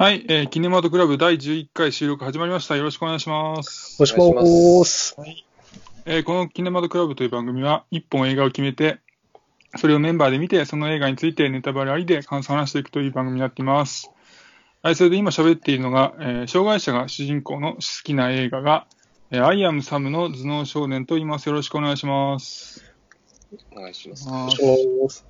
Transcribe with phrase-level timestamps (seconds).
[0.00, 2.76] はい、えーキネマトクラブ第11回収録始まりました。
[2.76, 4.00] よろしくお願いします。
[4.00, 5.16] もしもーす。
[6.06, 9.00] えーこのキネマトクラブという番組は、一本映画を決めて、
[9.76, 14.12] それをメンバーで見て、その映画についてネタバレありで感想を話していくという番組になっています。
[14.84, 18.86] はい、それで今喋っているのが、えー障害者が主人公の好きな映画が、
[19.32, 21.48] えーアイアムサムの頭脳少年と言います。
[21.48, 22.84] よろしくお願いします。
[23.72, 24.28] お願いします。
[24.28, 25.24] あーもしもーす。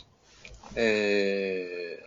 [0.75, 2.03] え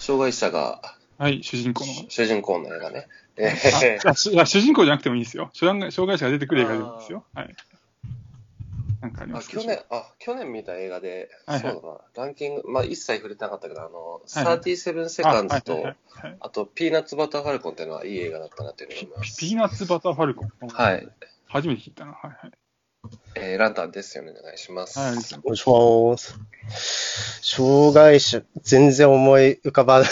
[0.00, 0.80] ー、障害者が
[1.18, 1.92] はい、主人公の。
[2.08, 3.06] 主人公の映画ね。
[3.36, 5.50] えああしいや主人公じゃなくてもいいですよ。
[5.54, 7.24] 障害障害者が出てくる映画でいいですよ。
[7.34, 7.56] はい。
[9.02, 19.38] なんかあります去年、あ、去年見た映画で、はいはいそうだな、ランキング、まあ一切触れてなかったけど、あの、はいはい37セカンズと、あはいはいはいはいあと、ピーナッツバターファルコンっていうのはいい映画だったなっていうのを思います。
[19.38, 20.68] ピーナッツバターファルコン。
[20.68, 21.08] はい。
[21.48, 22.12] 初めて聞いたな。
[22.12, 22.52] はいはい。
[23.34, 24.98] えー、ランタンですよね、お願いします。
[24.98, 25.22] はい、も
[25.56, 26.38] しもーす。
[27.42, 30.02] 障害者、全然思い浮かば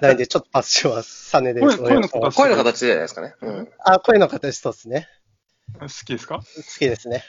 [0.00, 1.30] ないんで、ちょっとパスします。
[1.30, 1.78] サネです。
[1.78, 3.34] 声声の形声の形じゃないですかね。
[3.40, 3.68] うん。
[3.84, 5.08] あ、声の形そうですね。
[5.80, 6.38] 好きですか？
[6.38, 6.42] 好
[6.78, 7.24] きですね。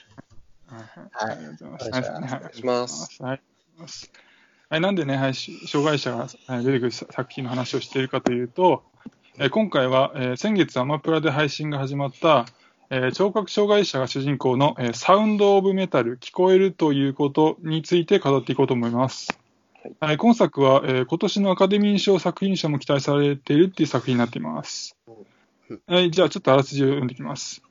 [0.67, 0.81] はい。
[1.29, 2.09] はいありがとうございます。
[2.09, 4.11] お願いしますはいお願いします。
[4.11, 4.21] はい。
[4.69, 8.83] はい、なんでね、はい、し障害者がはい出てくる作品の話をしているかというと、
[9.39, 12.45] えー今回は、えー先月アマプラで配信が始まった、
[12.91, 19.39] えー聴覚障害者が主人公の、えーサウンド・オブ・メタル、聞こえるということについて語っていこうと思います。
[19.99, 24.97] はい、今作は、えー今年のアカデミー賞作品賞も期待されているっていう作品になっています。
[25.85, 27.61] はい、じゃあちょっとあらすじを読んでいきます。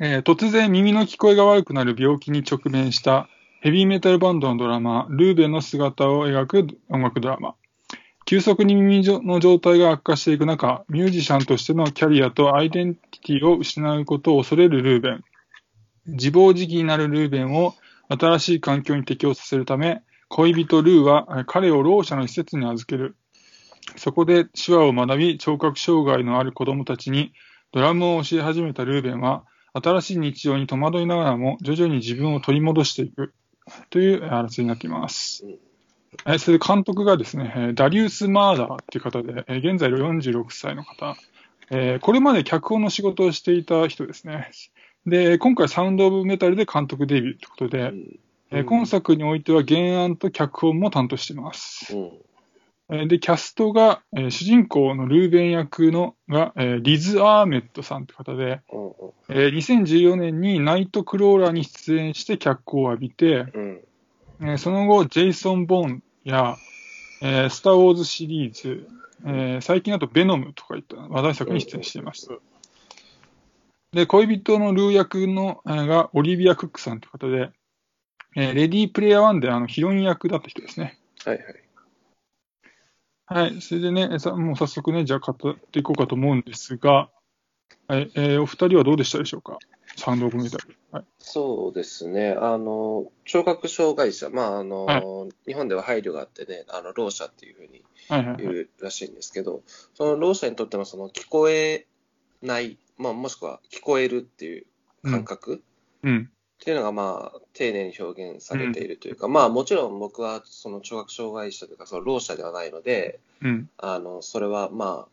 [0.00, 3.28] えー突然耳の聞こえが悪くなる病気に直面した
[3.60, 7.56] ヘビーメタルバンドのドラマ、ルーベンの姿を描く音楽ドラマ。
[8.24, 15.24] 急速に耳の状態が悪化していく中、ミュージシャンとしてのキャリアとアイデンティを失うことを恐れるルーベン。
[16.06, 17.74] 自暴自棄になるルーベンを
[18.08, 23.16] 新しい環境に適応させるため、恋人ルーは彼をろう者の施設に預ける。
[23.96, 27.32] そこで手話を学び、聴覚障害のある子供たちに
[27.72, 33.34] ドラムを教え始めたルーベンは、新しい日常に戸惑いながらも徐々に自分を取り戻していく
[33.90, 35.44] というあらすじになっています。
[36.38, 41.16] それで監督がですね、ダリウス・マーダーっていう方で、現在46歳の方、
[41.70, 44.50] えーこれまで脚本の仕事をしていた人ですね。
[45.06, 48.18] で、今回サウンド・オブ・メタルで監督デビューということで、うん。
[48.50, 51.94] えー今作においては原案と脚本も担当しています。
[51.96, 52.10] うん。
[52.90, 58.86] えーで、キャストが、えー主人公のルーベン役のが、えーリズ・アーメットさんって方で、うん。
[58.86, 58.92] うん。
[59.28, 63.80] えー2014年にナイトクローラーに出演して脚光を浴びて、うん。
[64.40, 66.56] えーその後、ジェイソン・ボーンや、
[67.20, 68.88] えースター・ウォーズシリーズ、
[69.24, 72.34] えー最近だとベノムとかいった話題作に出演していました。
[73.92, 77.50] で、恋人のルー役の、えーがオリビア・クックさんという方で、
[78.36, 80.98] えーレディー・プレイヤー1であのヒロイン役だった人ですね。
[81.24, 81.46] はいはい。
[83.26, 83.60] はい。
[83.60, 87.10] それでね、さもう早速ね、じゃあ語っていこうかと思うんですが、
[87.86, 88.10] はい。
[88.14, 89.58] えーお二人はどうでしたでしょうか？
[89.98, 90.76] サウンド・オブ・メタル。
[90.92, 91.04] はい。
[91.18, 92.36] そうですね。
[92.38, 95.04] あの、聴覚障害者、まあ、あの、はい
[95.46, 98.42] 日本では配慮があってね、あの、ろう者っていうふうにはいはいはい。
[98.42, 99.62] 言うらしいんですけど、
[99.94, 101.86] そのろう者にとってのその聞こえ
[102.42, 104.66] ない、まあ、もしくは聞こえるっていう
[105.02, 105.62] 感覚
[106.02, 106.30] うん。
[106.60, 113.70] っていうのが、まあ、丁寧に表現されているというか、まあ、もちろん僕はその聴覚障害者というか、そのろう者ではないので、うん。
[113.78, 115.06] あの、それはま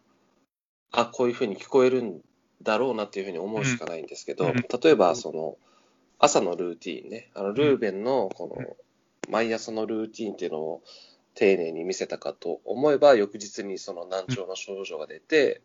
[0.91, 2.21] あ、あ、こういうふうに聞こえるん
[2.61, 4.53] だろうなっていうふうに思うしかないんですけど、うん。
[4.53, 5.57] 例えば、その、
[6.19, 8.77] 朝のルーティーンね、あの、ルーベンのこの、
[9.29, 10.83] 毎朝のルーティーンっていうのを
[11.33, 15.61] 丁寧に見せたかと思えば、翌日にその難聴の症状が出て、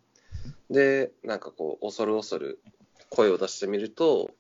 [0.71, 2.61] で、なんかこう、恐る恐る
[3.11, 4.31] 声を出してみると、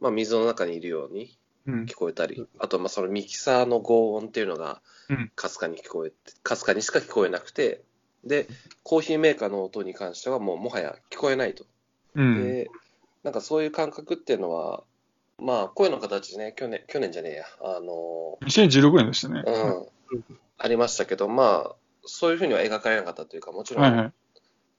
[0.00, 1.84] まあ、水の中にいるようにうん。
[1.84, 1.94] 聞。
[1.94, 7.82] こえたり、あと、まあ、そのミキサーの轟音っていうのがうん、かすかに聞こえて、かすかにしか聞こえなくて、
[8.24, 8.48] で、
[8.82, 11.64] コーヒーメーカーの音に関してはもうもはや聞こえないと。
[12.16, 12.42] うん。
[12.42, 12.70] で、
[13.22, 14.82] なんかそういう感覚っていうのは、
[15.38, 19.42] まあ、声の形ね、去年、去年じゃねえや、あの、2016年でしたね。
[19.46, 24.12] うん、ありましたけど、まあ、そういうふうには描かれなかったというか、もちろん、はいはい。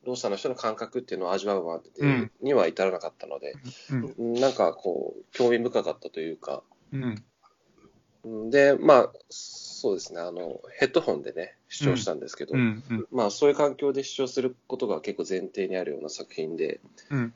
[0.03, 3.53] ろう者の人の感覚っていうのを味わうまでうんには至らなかったので、
[4.17, 4.33] うん。
[4.33, 7.03] なんかこう、興味深かったというか、うん。
[7.03, 12.83] うんで、まあ、そうですね、あの、ヘッドホンでね、視聴したんですけど、うん。
[12.89, 13.07] うん。
[13.11, 16.79] まあ、そういう環境で視聴することが結構前提にあるような作品で、
[17.09, 17.33] うん。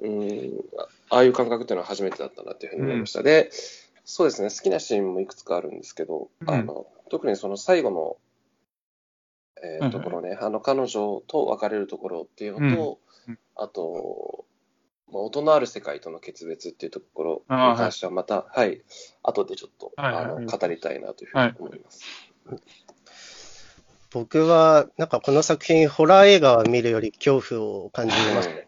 [0.00, 0.52] うん、
[1.10, 3.22] ああいう感覚っていうのは初めてだったなっていうふうに思いました。
[3.22, 3.50] で、
[4.04, 8.16] そうですね、好きなシーンもいくつかあるんですけど、うんあの特にその最後の、
[9.62, 12.98] えーはいはいところね、あの彼女と別れるところっていうのと、
[13.56, 14.44] あと、
[15.12, 18.82] まあ、音のある世界との決別っていうところに関してはまた、はい、
[19.22, 22.02] 後でちょっと、はいはいあの語りたいなというふうに思います。
[24.14, 28.66] 僕は、なんかこの作品、ホラー映画を見るより恐怖を感じましたね。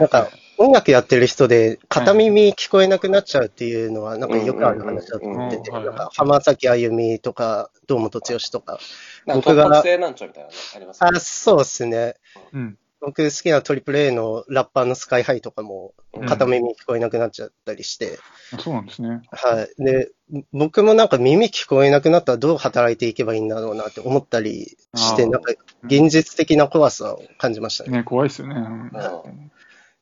[0.00, 8.78] なんか、音楽やってる人で片耳聞こえなくなっちゃうっていうのは、なんかよくある話だと思ってて、なんか浜崎あゆみとか、堂本剛とか。
[9.26, 11.04] なんか僕が突発性難聴みたいなのあります？
[11.04, 12.14] ねあ、そうですね。
[12.52, 12.78] うん。
[13.04, 18.18] 僕好きなトリプル A のラッパーのスカイハイとかもうん片耳聞こえなくなっちゃったりして、
[18.52, 19.22] あそうなんですね。
[19.30, 19.82] はい。
[19.82, 20.10] で、
[20.52, 25.52] 僕もなんか耳聞こえなくなったらどう働いていけばいいんだろうなって思ったりして、なんか
[25.84, 27.98] 現実的な怖さを感じましたね。
[27.98, 28.54] ね、怖いですよね。
[28.56, 29.50] うんうん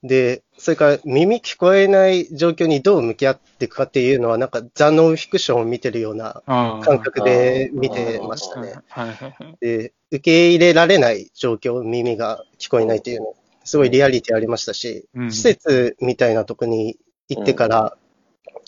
[0.02, 9.56] で、それから耳聞こえない状況にどう向き合っていくかっていうのは、なんかザ・ノンフィクションを見てるような感覚で見てましたはいね。
[9.60, 13.34] で、受け入れられない状況、耳が聞こえないっていうの、
[13.64, 15.32] すごいリアリティありましたし、うん。
[15.32, 16.96] 施設みたいなとこに
[17.28, 17.96] 行ってから、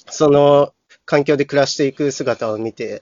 [0.08, 0.72] その
[1.04, 3.00] 環境で暮らしていく姿を見て、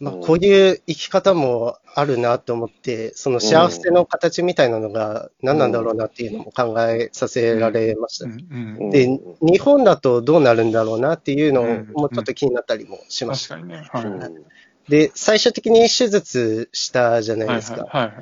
[0.00, 0.20] まあ、うん。
[0.22, 8.26] こういう生き方もあるなと思って、その幸せの形みたいなのが何なんだろうなっていうのも考えさせられました。
[8.90, 11.90] でうん、日本だとどうなるんだろうなっていうのうん。
[11.92, 13.56] もうちょっと気になったりもしました。
[13.56, 14.40] 確かにね。
[14.88, 18.14] で、最終的に手術したじゃないはいですか。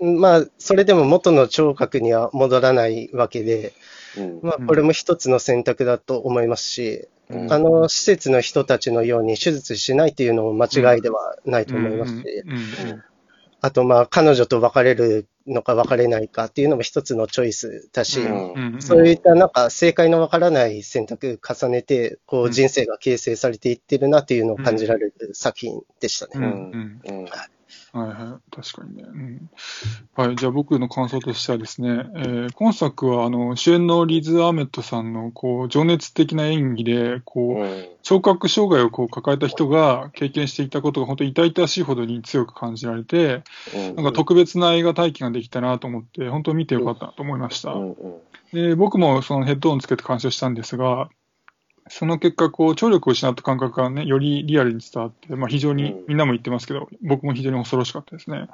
[0.00, 3.72] まあ、それでも元の聴覚には戻らないわけで、
[4.16, 4.40] うん。
[4.42, 7.52] まあ、これも一つの選択だと思いますし、うん。
[7.52, 12.24] あの施設の人たちのように手術しないっていうのも間違いではないと思いますし、
[13.60, 18.20] あと、まあ、彼女と別れるのか別れないかっていうのも一つのチョイスだし、
[18.80, 22.52] そういったなんか正解のわからない選択重ねて、こううん。
[22.52, 27.30] 人生が形成されていってるなっていうのを感じられる作品でしたね。
[27.92, 29.04] はいはい、確かにね。
[29.06, 29.50] うん、
[30.14, 37.88] はい、じゃあ僕の感想としてはですね、えー今作はあの主演のリズ・アーメットさんのこう情熱的な演技で、こう、うん。
[38.02, 43.42] 聴覚障害をこう抱えた人が経験していたことが本当に痛々しいほどに強く感じられて、
[43.74, 43.96] うん。
[43.96, 47.74] なんか特別な映画体験ができたなと思って、本当に見てよかったなと思いました。
[48.52, 51.08] で僕もそのヘッドホンつけて鑑賞したんですが、
[51.92, 56.04] その結果、こう、聴力を失った感覚がね、よりリアルに伝わって、まあ非常にうん。
[56.08, 58.48] みんなも言ってますけど、僕も非常に恐ろしかったですね。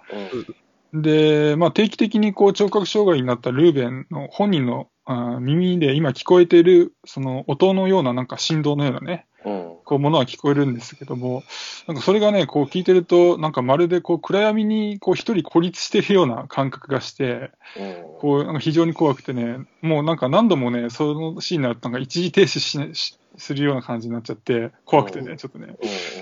[0.93, 1.02] うん。
[1.02, 9.76] で、まあ定期的にこう、聴覚障害になったルーベンの本人のあー耳で今聞こえている、その音のようななんか振動のようなね、うん。
[9.85, 11.44] こう、ものは聞こえるんですけども、
[11.87, 18.19] なんかそれがね、こう聞いてると、なんかまるでこう、暗闇にこう、一人孤立しているような感覚がして、うん。
[18.19, 25.37] こう、なんか非常に怖くてね、もうなんか何度もね、そのシーンになるとなんか一時停止しないしするような感じになっちゃって、怖くてね、うん。
[25.37, 25.76] ちょっとね。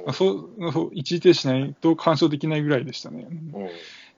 [0.07, 3.27] うんそう、そう一時停止しないと鑑賞できないぐらいでしたね。
[3.31, 3.53] うん。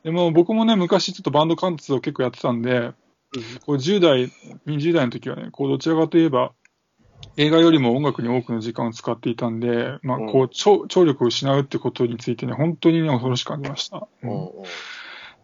[0.05, 2.93] でも僕もね、昔ちょっとバンド活動結構やってたんで、
[3.67, 4.33] こう10代、
[4.67, 6.53] 20代の時はね、こうどちらかといえば、
[7.37, 14.07] 映画よりも音楽に多くの時間を使っていたんで、まあ、こうう、聴聴力を失うってことについてね、本当にね、恐ろしく感じました。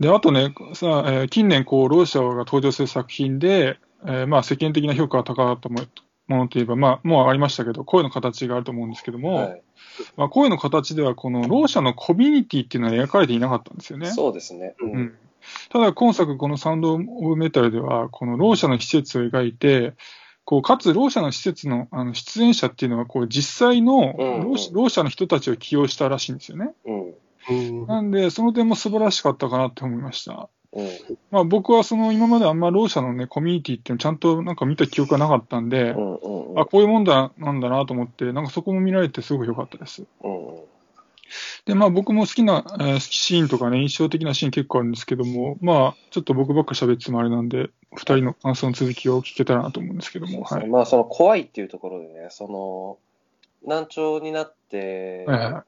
[0.01, 5.81] で、あとね、さえー近年、こう、ろう者が登場する作品で、えーまあ、世間的な評価が高かったも
[6.29, 9.63] ものといえば、まあ、もうありましたけど、声の形があると思うんですけども、はい
[10.17, 14.11] まあ、声の形では、この、ろう者のコミュニティっていうのは描かれていなかったんですよね。
[14.11, 14.75] そうですね。
[14.81, 15.15] ううんん。
[15.69, 19.95] ただ、今作、このサウンド・オブ・メタルでは、このろう者の施設を描いて、
[20.45, 26.71] こう、かつ、ろう者の施設の、あの、出演者っていうのは、こう、実際のうんろう者、ろう者の人たちを起用したらしいんですよね。
[26.87, 30.49] うんうんなんで、その点も素晴らしかったかなって思いました。
[30.75, 30.89] うん
[31.31, 40.05] まあ、僕はその今まであんまろう者のね、コミュニティっていうのちゃんとなんか見た記憶がなかったんで、うんうんうんあ、こういうもんだ、なんだなと思って、なんかそこも見られてすごく良かったです。
[40.23, 40.75] うん
[41.65, 50.67] で、まあ僕も好きな、えーシーンとかね、印象的なシーン結構あるんですけども、まあちょっと僕ばっか喋ってもあれなんで、二人の感想の続きを聞けたらなと思うんですけども、はい。
[50.69, 52.99] まあその怖いっていうところでね、その
[53.67, 55.65] 難聴になって、はいは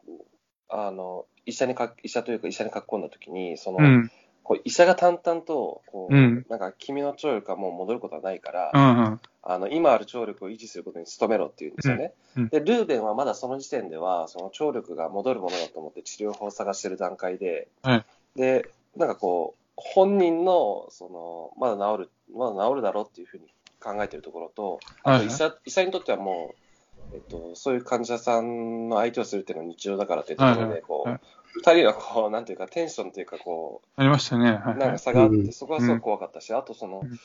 [0.69, 4.11] あの医者にか医者というか医者に書き込んだときに、その、うん、
[4.47, 6.47] こう医者が淡々とこう、うん。
[6.49, 12.13] なんか君の聴力はもう戻ることはないから、うん、うん、あの今ある聴力を維持することに努めろっていうんですよね。
[12.37, 12.43] うん。
[12.45, 12.49] うん。
[12.51, 18.05] で、ルーベンはまだその時点では、その聴力が戻るものだと思って治療法を探してる段階で、はい
[18.37, 23.47] で、なんかこう、本人の、その、まだ治る、まだ治るだろうっていうふうに
[23.81, 26.66] 考えてるところと、あはいと医者、医者にとってはもう、
[27.13, 30.75] えっと、そういう患者さんの相手をするっていうのは日常だからっていうところはいはい。
[30.75, 31.21] で、こう、はい。
[31.55, 34.53] 二人はこう、なんていうか、テンションというか、こありましたね。
[34.53, 34.91] はい、う、なんはい。
[34.93, 37.19] か差があって、うんそこはすごく怖かったし、あとそのうん、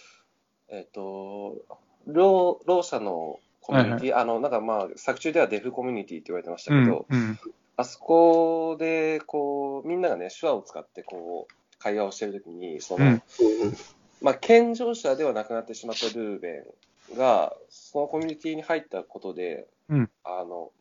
[0.69, 1.57] えっと、
[2.07, 7.39] ろう、ろう者のコミュニティ、あの、なんかまあ、作中ではデフコミュニティって言われてましたうんけど、、うん、
[7.77, 13.21] あそこで、こう、みんながね、手話を使って、こう、会話をしてるときに、その、うん。
[14.21, 16.63] まあ、健常者ではなくなってしまったルーベン
[17.15, 20.71] が、そのコミュニティに入ったことで、うんあの、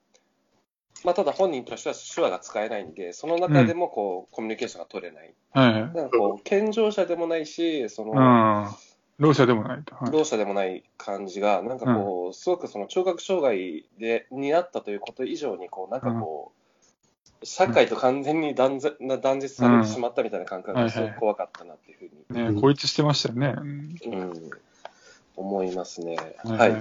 [1.05, 5.35] まあ、ただ本人としては手話が使えないんで、その中でもこう、コミュニケーションが取れない。
[5.53, 5.83] はいはい。
[5.83, 8.69] なんかこう、健常者でもないし、その、うん。
[9.19, 9.95] ろう者でもないと。
[9.97, 16.61] はいろう者でもない感じが、なんかこう、すごくその聴覚障害でになったということ以上に、こう、なんかこう、
[17.47, 23.55] 社会と完全に断絶な断絶されてしまったみたいな感覚がすごく怖かったなっていうふうに、ね、孤立してましたよね。
[23.57, 24.51] うんうん、
[25.37, 26.17] 思いますね。
[26.45, 26.75] ははいい。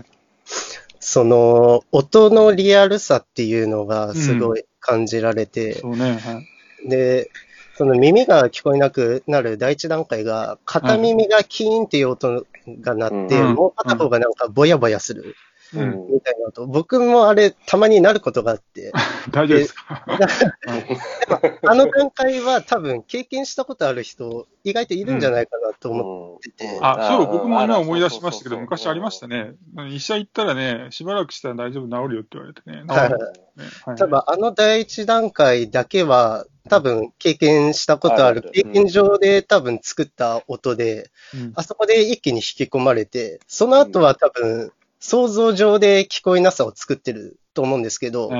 [0.99, 6.17] その、音のリアルさっていうのがすごい感じられて、そうね。
[6.17, 6.43] は
[6.85, 6.89] い。
[6.89, 7.31] で、
[7.77, 12.45] その耳が聞こえなくなる第一段階が、片耳がキーンっていう音
[12.81, 15.35] が鳴って、うんもう片方がなんかぼやぼやする
[15.73, 15.79] う。
[15.79, 15.89] うん。
[15.89, 16.65] んみたいな音。
[16.67, 18.91] 僕もあれ、たまになることがあって、
[19.31, 20.03] 大丈夫ですか？
[21.67, 26.85] あの段階は多分経験したことある人、意外といるんじゃないかなと思ってて、うん。
[26.85, 29.53] あ、そう僕も今思い出しましたけど、そうそうそう昔ありましたね。
[29.89, 32.83] 医者行ったらね、しばらくしたら大丈夫、治るよって言われてね。
[32.83, 32.85] ね。
[33.85, 33.97] はい。
[33.97, 38.41] 多分あの第一段階だけは、多分経験したことある。
[38.45, 41.51] ある、経験上で多分作った音で、うん。
[41.55, 48.31] あそこで一気に引き込まれて、その後は多分想像上で聞こえなさを作ってると思うんですけど、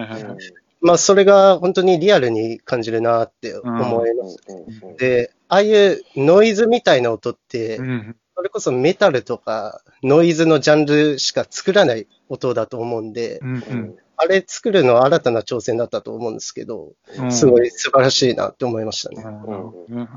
[0.82, 4.38] まあそれが本当にリアルに感じるなって思います。
[4.48, 19.24] うんで、ああいうノイズみたいな音って、うんそれこそメタルとかノイズのジャンルしか作らない音だと思うんでう、んうんあれ作るのは新たな挑戦だったと思うんですけど、うんすごい素晴らしいなって思いましたね。
[19.24, 20.08] なるほどね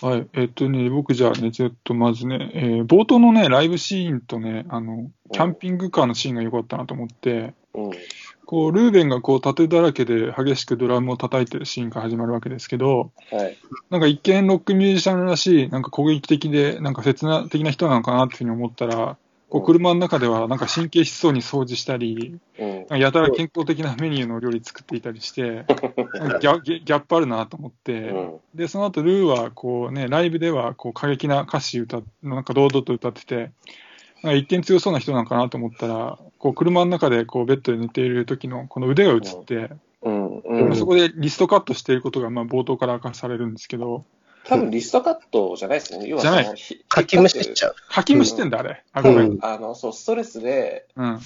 [0.00, 0.28] はい。
[0.32, 7.90] えっとね、僕じゃあね、ちょっとまずね、えー冒頭のね、ライブシーンとね、あの、キャンピングカーのシーンが良かったなと思って、うん。
[8.46, 13.58] こう、ルーベンがこう、盾だらけで激しくドラムを叩いてるシーンから始まるわけですけど、はい。
[13.90, 19.18] なんか一見ロックミュージシャンらしい、なんか攻撃的で、なんか切な的な人なのかなっていうふうに思ったら、
[19.50, 22.38] こう車の中ではなんか神経質そうに掃除したり、
[22.90, 25.64] やたら健康的なメニューの料理作っていたりして、
[26.40, 28.36] ギャ ギャギャップあるなと思って、うん。
[28.54, 33.36] で、その後ルーはこうね、ライブではこう過激な歌詞歌っ、なんか堂々と歌ってて、
[34.22, 39.70] なんか一見強そうな人なのかなと思ったら、こう車の中でこうベッドで寝ている時のこの腕が映って、
[40.02, 40.38] うん。
[40.40, 40.76] うん。
[40.76, 44.04] そこでリストカットしていることがまあ冒頭から明かされるんですけど、
[44.48, 46.08] 多分リストカットじゃないですね。
[46.08, 47.74] 要はじゃないそのひ書きむしっちゃう。
[47.90, 48.82] 書きむしてんだ、あれ。
[48.92, 51.20] あ、ごめんあの、そう、ストレスで、うん。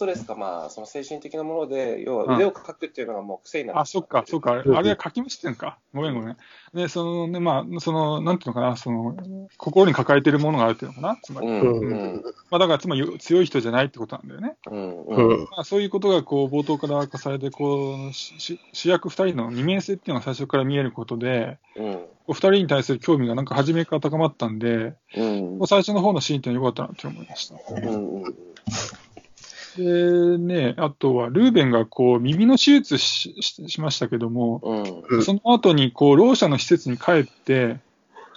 [0.00, 4.52] ストレスか、まあ、その精神的なもので、要は腕をかくっていうのがもう癖になってあ、そっか、そっか。
[4.52, 5.76] あれあれは書きむしてんか？
[5.92, 6.36] ごめんごめん。
[6.72, 9.14] で、そのね、まあ、その、なんていうのかな、その、
[9.58, 11.48] 心に抱えてるものがあるっていうのかな、つまり。
[11.48, 14.56] うんううんんまあ、だから、つまり強い人じゃないってことなんだよね。
[14.70, 15.44] うんううんん。
[15.50, 27.56] まあ、そういうことが、こう、冒頭から明かされて、こう、主役二人の二面性っていうのが最初から見えることで、うんこう二人に対する興味がなんか初めから高まったんで、うん最初の方のシーンっていうのは良かったなって思いました。
[27.74, 28.34] うんうん
[29.76, 35.18] で、ね、あとは、ルーベンがこう、耳の手術しししましたけども、うん。
[35.18, 35.24] うん。
[35.24, 37.78] その後に、こう、ろう者の施設に帰って、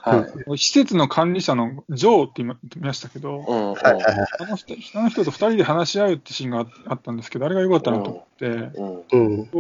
[0.03, 0.57] はい。
[0.57, 3.45] 施設の管理者のジョーって言いましたけど。
[3.81, 8.45] あの人あの人と二人で話し合うってシーンがああったんですけど、あれが良かったなと思って、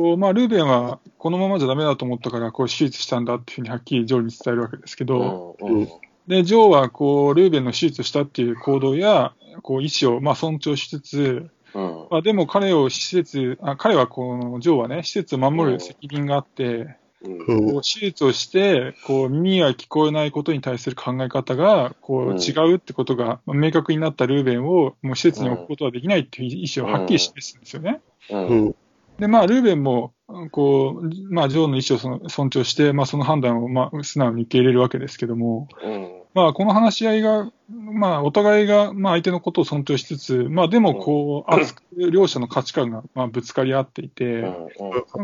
[0.01, 0.19] うん。
[0.19, 5.87] まあ、ルーベンはこのままじゃダメだと思ったから、こう手術したんだっていうふうにはっきりジョーに伝えるわけですけど、うんうん。
[6.27, 12.07] で、ジョーはこうルーベンの手術したっていう行動や、こう意思をまあ尊重しつつ、うん。
[12.09, 17.37] まあ、でも彼を施設、あ彼はこのジョーはね、施設を守る責任があって、うん。
[17.47, 17.71] うん。
[17.71, 28.01] こう手術をして、こう耳が聞こえないことに対する考え方がこう違うってことがまあ明確になったルーベンをもう施設に置くことはできないっていう意思をはっきり示すんですよね。
[28.29, 28.47] うん。
[28.47, 28.75] うん。
[29.17, 30.13] で、まあ、ルーベンも、
[30.51, 44.53] こう、まあ、ジョーの意思をその尊重して、まあ、その判断を、まあ、素直に受け入れるわけですけども、うんまあ、この話し合いが、まあ、お互いが、まあ、相手のことを尊重しつつ、まあ、でも、こう、熱く、両者の価値観が、まあ、ぶつかり合っていて、なん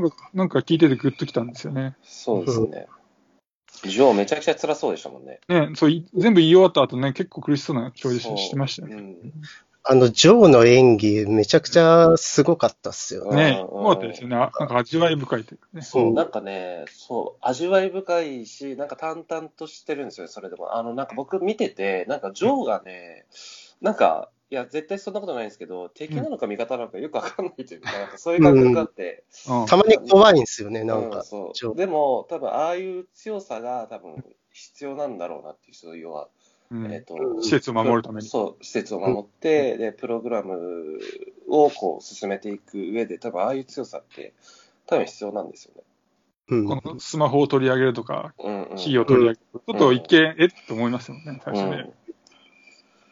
[0.10, 1.96] か、なんか聞いててグッときたんですよね。
[2.04, 2.88] そうですね。
[3.84, 5.40] ジョーめちゃくちゃ辛そうでしたもんね。
[5.48, 8.96] ね、そう、い全部言い終わった後ね、結構苦しそうな表情してましたよね。
[8.96, 9.32] うん
[9.92, 13.54] あの、ジョーの演技、めちゃくちゃすごかったっすよね。
[13.54, 14.36] ね、うんよかったですよね。
[14.36, 15.82] あなんか味わい深いというかね。
[15.96, 20.76] うんなんかね、そう、味わい深いし、なんか淡々としてるんですよね、それでも。
[20.76, 23.26] あの、なんか僕見てて、なんかジョーがね、
[23.82, 31.18] なんか、いや、絶対そんなことないんですけど、敵なのか味方なのかよくわかんないというか、 なんかそういう感覚があって、うんたまに怖いんですよね、なんか。
[31.18, 31.76] うんそう。
[31.76, 36.30] でも、多分ああいう強さが多分必要なんだろうなっていう、そういう要は、
[36.72, 38.28] うんえっと、施設を守るために。
[38.28, 41.00] そう、施設を守って、で、プログラム
[41.48, 44.34] をこう進めていく上で、多分ああいう強さって、
[44.86, 45.84] 多分必要なんですよね。
[46.50, 48.78] うんこのスマホを取り上げるとか、うん、うん。
[48.78, 49.46] キーを取り上げる。
[49.54, 50.50] ちょっと一見、えっ？
[50.68, 51.84] と思いますよね、最初ね。
[51.86, 51.94] うん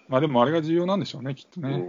[0.10, 1.84] まあでもあれが重要なんでしょうね、きっとね。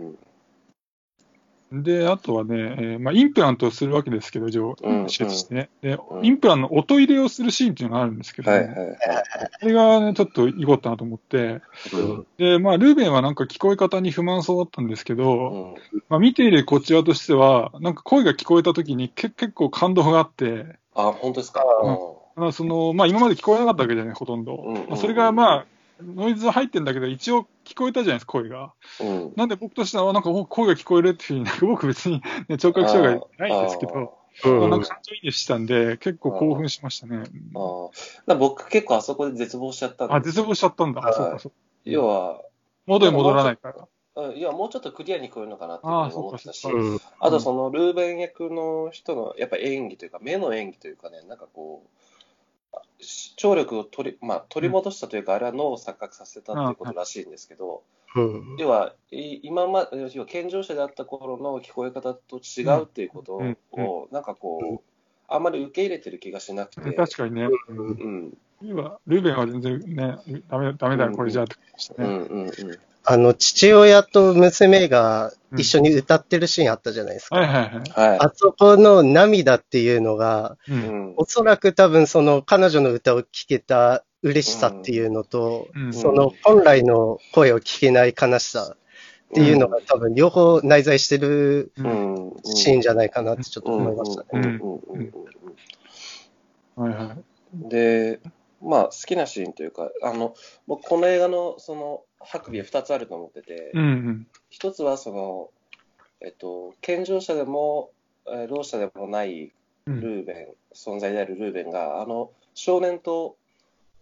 [1.70, 5.68] うんで、あとはね、えーまあ、インプラントをするわけですけど、上うん手術してね。
[5.82, 8.96] でう、んインプラントの音入れをするシーンっていうのがあるんですけど、はいはいはい。
[9.60, 11.60] それがね、ちょっといごったなと思って、
[11.92, 21.62] うんで、まあ、ルーベンはなんか聞こえ方に不満そうだったんですけど、うんまあ、見ているこちらとしては、なんか声が聞こえた時にけ結構感動があって、あ、本当ですか？
[21.82, 24.54] うんまあ、その、まあ、今まで聞こえなかったわけじゃない、ほとんど。
[24.54, 25.66] うんうんうんまあ、それがまあ、
[26.00, 28.72] ノイズ入ってんだけど、一応聞こえたじゃないですか、声が。
[29.00, 29.32] うん。
[29.36, 34.08] なんで僕としては、なんかお声が聞こえるっていうふうに、 なんか僕別に、ね、聴覚障害ないんですけど、うん
[34.60, 37.24] まあなんか感情移入したんで、結構興奮しましたね。
[37.54, 37.90] あー
[38.28, 41.00] あ僕結構あそこで絶望しちゃったんあ、です絶望しちゃったんだ。
[41.00, 41.56] はいそうか、そうか。
[41.84, 42.40] 要は、
[42.86, 43.74] 元に戻らないから。
[43.74, 43.84] うん
[44.34, 46.66] いや、もうちょっとクリアに聞こえるのかなって思ってたし
[47.20, 52.78] あとそのルーベン役の人のやっぱ演技というか、目の演技というかね、なんかこう、
[53.38, 57.84] 聴力を取り,、まあ、取り戻したというか、あれは脳を錯覚させたっていうことらしいんですけど、
[58.16, 58.56] うん。
[58.58, 63.56] 要は、い今まで、要は健常者であった頃の聞こえ方と違うっていうことを、うん。
[64.12, 64.84] なんかこう、
[65.28, 67.48] あんまり受け入れてる気がしなくて、確かにね。
[67.68, 67.78] うん。
[67.78, 70.18] うん、ルーベンはルーベンは全然ね、
[70.48, 72.26] ダメダメだよ、これじゃあって感じでしたうん、ね。
[72.26, 72.78] うん、うん。
[73.10, 77.36] あの、父親と娘が一緒に歌ってるシーンあったじゃないですか。
[77.36, 78.08] はいはいはい。
[78.10, 78.18] はい。
[78.18, 80.74] あそこの涙っていうのが、う。
[80.74, 80.80] うん
[81.12, 88.76] んおそらく多分その彼女の歌を聴けた嬉しさっていうのと、うんその本来の声を聞けない悲しさっ
[89.32, 91.72] ていうのが多分両方内在してる。
[92.44, 94.60] シーンじゃないかなってちょっと思いましたね。
[96.76, 97.68] はいはい。
[97.70, 98.20] で、
[98.60, 100.34] まあ、好きなシーンというか、あの、
[100.66, 104.26] 僕、この映画の、その、ハクビは2つあると思ってて、うんうん。
[104.50, 105.50] 一つは、その、
[106.20, 107.90] えっと、健常者でも、
[108.26, 109.52] えーろう者でもない
[109.86, 113.36] うんルーベン、存在であるルーベンが、あの、少年と、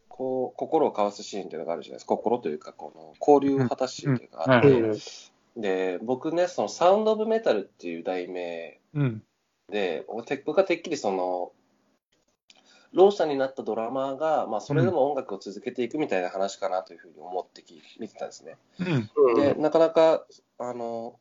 [0.08, 2.16] こう、心を交わすシーンというのがあるじゃないですか。
[2.16, 4.99] 心というか、この、交流を果たすシーンというのがあって、うんうん
[5.56, 9.23] で、僕ね、その、サウンド・オブ・メタルっていう題名うん。
[9.70, 11.52] で、て僕はてっきりその、
[12.92, 18.57] ろう者になったドラマーが、まあ、それでも音楽を続けていくみたいな話かなというふうに思ってき見てたんですね。
[18.81, 19.11] うん。
[19.16, 20.27] うんで、なかなか、
[20.59, 21.18] あの、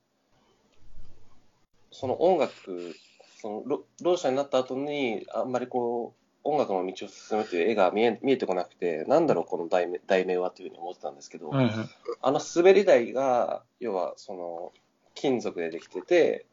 [1.92, 2.96] その音楽、
[3.42, 11.76] そのろろう者になった後に、あんまりこう、音楽の道を進むという絵が見え見えてこなくて、なんだろう、この題名題名はというふうに思ってたんですけど、はいはい。
[12.22, 14.72] あの滑り台が、要はその
[15.16, 16.46] 金属でできてて、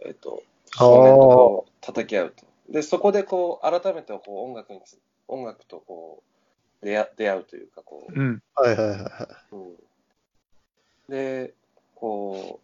[0.00, 0.42] えっと、
[0.74, 2.46] 少年とこう叩き合うと。
[2.68, 4.98] で、そこでこう、改めてこう音楽につ、
[5.28, 6.22] 音楽とこ
[6.82, 8.42] う、出会出会うというか、こう、うん。
[8.54, 9.54] はいはいはいはい。
[9.54, 9.76] うん、
[11.08, 11.54] で、
[11.94, 12.60] こ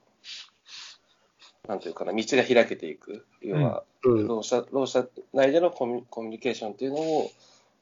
[1.65, 3.27] う、なんていうかな、道が開けていく。
[3.43, 7.31] 要は、うんろう者、ろう者内でのコミュコミュニケーションっていうのを、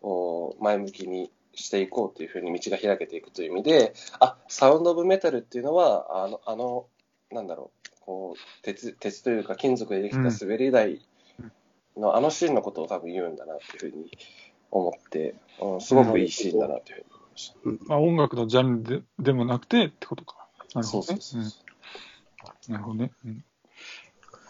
[0.01, 6.87] お前向きにしていこうというふうに道が開けていくという意味で、あ、サウンド・オブ・メタルっていうのは、あの、あの、
[7.31, 11.01] なんだろう、こう、鉄、鉄というか金属でできた滑り台
[11.99, 14.11] のあのシーンのことを多分言うんだなっていうふうに
[14.71, 17.89] 思って、うん、すごくいいシーンだなというふうに思いました。
[17.89, 20.49] まあ音楽のジャンルででもなくてってことか。
[20.75, 21.21] なるほどね。
[22.69, 23.13] なるほどね。
[23.25, 23.45] うん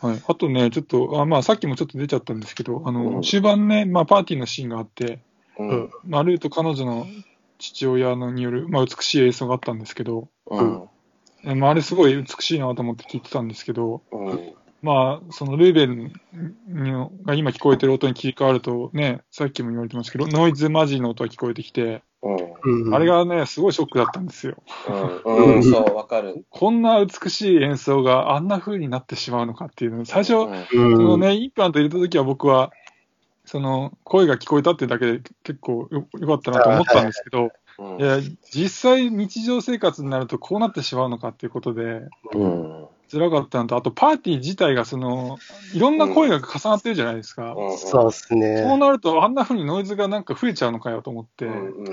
[0.00, 0.22] はい。
[0.28, 5.20] あとね、ちょっと、あまあ、さっきもちょっと出ちゃったんですけど、あの、うん終盤ね、まあ、パーティーのシーンがあって、
[5.58, 5.68] うん。
[5.68, 7.06] うんまあ、ルーと彼女の
[7.58, 10.88] 父親のによる、まあ、美しい映像があったんですけど、うん。
[11.44, 14.54] えまあ、あれすごい美しいなと思って聞いてたんですけど、うん。
[14.80, 16.12] まあ、そのルーベン
[16.68, 16.92] に
[17.24, 22.34] が今聞こえてる音に切り替わるとね、さっきも言われてましたけど、ノイズマジの音が聞こえてきて、うん。
[22.34, 24.62] うんあれがね、すごいショックだったんですよ。
[25.26, 25.56] うん。
[25.56, 25.62] うん。
[25.62, 26.44] そう、わかる。
[26.48, 32.70] こんな美しい演奏があんな風になってしまうのかっていうのを、最初、うんうんそのね、インプラント入れた時は僕は、
[33.44, 37.48] その、声が聞こえたってだけで結構よよかったなと思ったんですけど、うん
[38.00, 38.20] いや、
[38.52, 42.02] 実際日常生活になるとこうなってしまうのかっていうことで、
[42.34, 42.88] うん。
[43.10, 45.38] 辛かったのと、あとパーティー自体がその、
[45.72, 47.54] いろんな声が重なってるじゃないですか。
[47.78, 48.78] そうですそうね。
[48.78, 51.86] なると、あんな風にノイズがなんか増えちゃうのかよと思って、ううん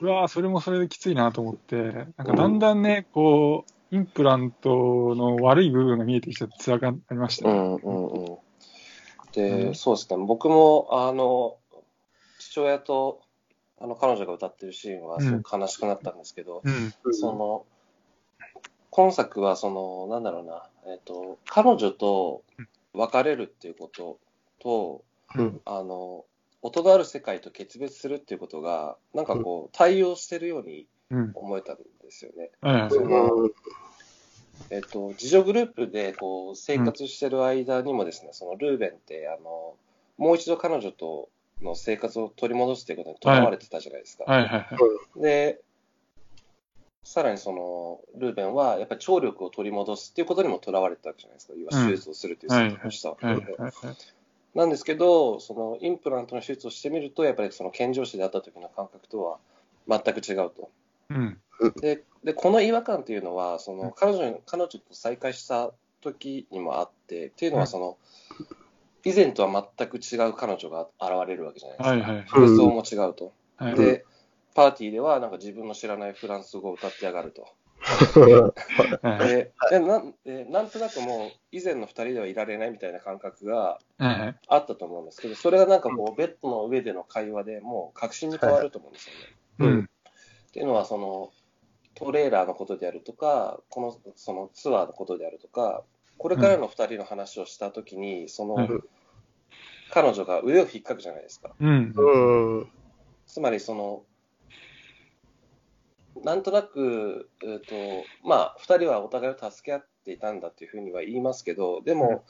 [0.00, 7.58] うんわーそれもそれできついなと思って、なんかだんだんね、こう、インプラントの悪い部分が見えてきて辛くなりましたうね。
[7.58, 8.32] んうんうん。
[8.32, 8.38] う
[9.32, 11.58] で、んそうですね、僕も、あの、
[12.38, 13.20] 父親と、
[13.80, 16.94] あの、彼女が歌ってるシーンはすごく悲しくなったんですけど、うん。
[17.12, 17.66] その、
[18.94, 22.44] 今作は、その、なんだろうな、えっ、と、彼女と
[22.92, 24.18] 別れるっていうこと
[24.60, 25.02] と、
[25.36, 25.60] うん。
[25.64, 26.24] あの、
[26.62, 31.32] 音のある世界と決別するっていうことが、なんかこう、対応してるようにうん。
[31.34, 32.52] 思えたんですよね。
[34.70, 39.74] えっと、自助グループでこう生活してる間にもですね、そのルーベンってあの、
[40.18, 41.28] もう一度彼女と
[41.62, 44.24] の生活を取り戻すということにとらわれてたじゃないですか。
[44.24, 44.42] はい。
[44.42, 44.50] はい。
[44.50, 44.64] は
[45.18, 45.22] い。
[45.22, 45.60] で、
[47.04, 51.54] さらにその、ルーベンはやっぱり聴力を取り戻すっていうことにもとらわれてたわけじゃないですか。
[51.56, 53.54] 要は手術をするっていうはい選択をしたわけはいで。
[53.56, 53.72] はい
[54.54, 59.38] なんですけど、そのインプラントの手術をしてみると、やっぱりその健常者であった時の感覚とは
[59.88, 60.70] 全く違うと。
[61.10, 61.38] うん。
[61.80, 67.96] で、でこの違和感っていうのは、その彼女に彼女と再会した時にもあって、っていうのうんはその、
[69.04, 71.90] 以前とは全く違う彼女が現れるわけじゃないですか。
[71.90, 72.24] はいはい。
[72.26, 73.32] 服装も違うと。
[73.56, 73.74] はい。
[73.74, 74.04] で、
[74.54, 77.46] パーティーではなんか自分の知らないフランス語を歌ってやがると。
[79.02, 89.20] は いででなんでなんとなくもう以前の2人ではいられないみたいな感覚がはいあったと思うんですけど、それがなんかこう、ベッドの上での会話でもう確信に変わると思うんですよね。
[89.58, 89.80] うん。
[90.48, 91.32] っていうのは、その
[91.94, 95.84] トレーラーのことであるとか、このそのツアーのことであるとか、
[96.16, 98.88] これからの2人の話をしたときに、その、うん
[99.90, 101.54] 彼女が腕を引っかくじゃないですか。
[101.60, 101.94] うん。
[101.96, 102.68] うん。
[103.26, 104.02] つまりその、
[106.22, 107.74] なんとなく、えーと
[108.22, 112.24] まあ、2人はお互いを助け合っていたんだっていうふうには言いますけど、でも、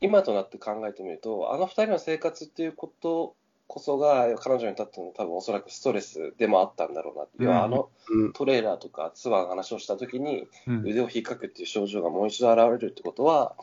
[0.00, 3.34] 今となって考えてみると、あの2人の生活っていうこと
[3.68, 10.80] こそが、彼女にとっての多分おそらくストレスでもあったんだろうなって、あのうんトレーラーとかツアーの話をしたときに、うん。
[10.86, 13.54] 腕を引っかくっていう症状がもう一度現れるってことは、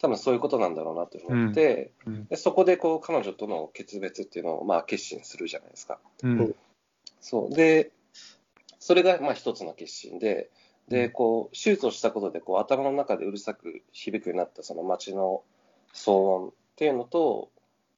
[0.00, 5.98] 多分そういうことなんだろうなと思って、うんでそこでこう彼女との決別っていうのをまあ決心するじゃないですか。
[6.22, 6.54] うん。
[7.20, 7.54] そう。
[7.54, 7.92] で、
[8.82, 10.50] それがまあ一つの決心で、
[10.88, 15.44] で、こう、手術をしたことで、こう、頭の中でうるさく響くようになったその街の
[15.94, 17.50] 騒音っていうのと、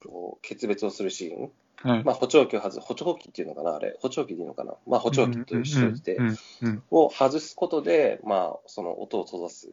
[0.04, 1.52] こう、決別をするシーン。
[1.90, 2.04] はい。
[2.04, 3.96] まあ、補聴器を外す、補聴器っていうのかな、あれ。
[3.98, 4.74] 補聴器でいいのかな。
[4.86, 5.62] まあ、補聴器とい
[6.02, 6.38] てう、ん。
[6.60, 6.82] うん。
[6.90, 9.70] を外すことで、まあ、その音を閉ざす。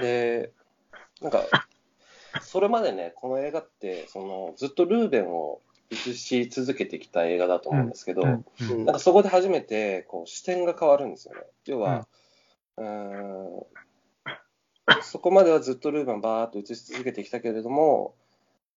[0.00, 0.52] で、
[1.20, 1.44] なんか、
[2.40, 5.60] それまでね、この映画って、その、ずっとルーベンを
[5.92, 8.44] 映し続けてきた映画だと思うんですけど、うん。
[8.70, 11.42] うんなんかそこで初めてこう視点が変わるんですよね。
[11.66, 12.06] 要は、
[12.76, 13.66] うーん、
[15.02, 18.14] そこまではずっとルーベンをバーっと映し続けてきたけれども、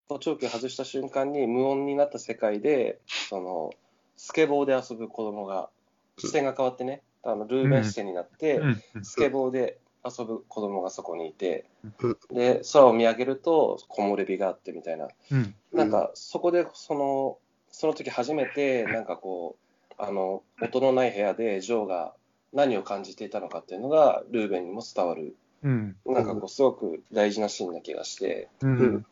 [0.08, 3.70] 補聴器を外した瞬間に無音になった世界で、その
[4.16, 5.70] スケボーで遊ぶ子供が、
[6.18, 8.82] 視点が変わってね、あのルーベン視点になって、うん。
[9.02, 11.66] スケボーで遊ぶ子供がそこにいて
[12.00, 15.54] うん、で、空を見上げると木漏れ日があってみたいな、うん。
[15.72, 17.38] なんかそこでその
[17.70, 19.56] その時初めてなんかこ
[19.90, 22.14] うあの音のない部屋でジョーが
[22.52, 25.96] 何を感じていたのかっていうのがルーベンにも伝わるうん。
[26.04, 29.06] なんかこうすごく大事なシーンな気がしてうん。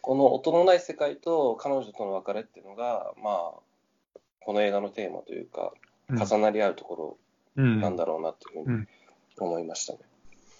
[0.00, 5.72] この音のない世界と彼女との別れっていうのがまあこの映画のテーマというか
[6.08, 7.18] 重なり合うとこ
[7.56, 7.80] うん。
[7.80, 8.88] ろなんだろうなというふうにうん
[9.40, 10.00] 思いましたね。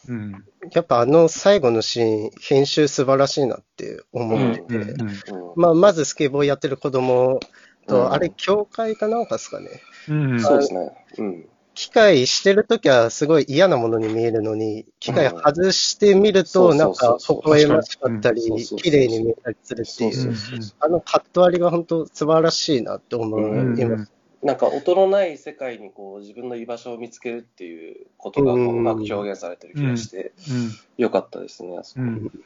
[0.09, 0.45] うん。
[0.73, 5.01] やっぱあの最後のシーン、編集素晴らしいなって思ってて、うん。
[5.01, 5.13] うん
[5.57, 7.41] まあ、まずスケボーやってる子供
[7.87, 9.69] と、うんあれ、教会かなんかですかね。
[10.09, 10.41] うん。
[10.41, 10.93] そうですね。
[11.19, 11.49] うん。
[11.79, 20.35] 機械してるときはすごい嫌なものに見えるのに、機械外してみると、うんなんか、微笑ましかったり綺麗に見えたりするっていう、
[20.81, 24.13] あのカット割りが本当素晴らしいなって思うんいます。
[24.43, 30.71] なんか音のない世界にこう自分の居場所を見つけるっていうことがこううまく表現されてる気がして、うん。
[30.97, 32.03] よかったですね、あそこ。
[32.03, 32.45] うん。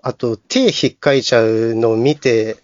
[0.00, 2.56] あと、手引っかいちゃうのを見て。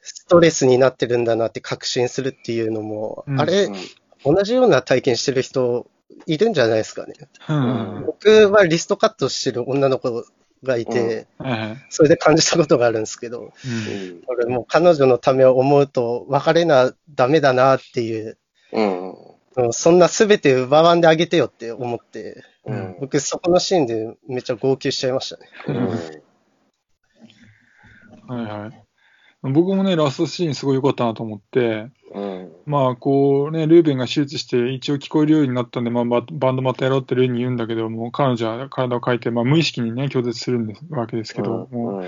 [0.00, 3.74] ストレスになってるんだなって確信するっていうのも、うんあれ、うん
[4.24, 5.86] 同じような体験してる人
[6.26, 7.14] いるんじゃないですかね。
[7.48, 8.04] うん。
[8.06, 10.24] 僕はリストカットしてる女の子
[10.62, 11.26] がいて。
[11.90, 13.52] それで感じたことがあるんですけど、
[14.48, 18.38] もう彼女のためを思うと別れなダメだなっていう、
[18.72, 19.12] うんう
[19.68, 25.46] んそんな全て奪わんであげてよって思って、うん僕そこのシーンでめっちゃ号泣しちゃいましたね。
[25.68, 25.88] うん
[28.28, 28.84] はいはい。
[29.42, 32.52] 僕もね、ラストシーンすごい良かったなと思って、うん。
[32.64, 42.04] まあ、こうね、ルーベンが手術して一応聞こえるようになったんで、まあ、ババンドまたやろうってルーに言うんだけども、彼女は体を変えて、まあ、無意識にね、拒絶するんですわけですけど、もう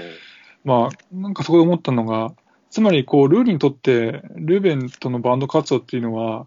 [0.65, 2.33] まあ、なんかそこで思ったのが、
[2.71, 6.47] つまり、こう、ルーにとって、ルーベンとのバンド活動っていうのは、